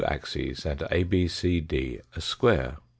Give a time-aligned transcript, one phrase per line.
[0.07, 2.77] axes an d ABCD a square.